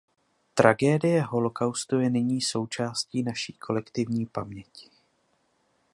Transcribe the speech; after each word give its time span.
Tragédie 0.53 1.21
holocaustu 1.21 1.99
je 1.99 2.09
nyní 2.09 2.41
součástí 2.41 3.23
naší 3.23 3.53
kolektivní 3.53 4.25
paměti. 4.25 4.89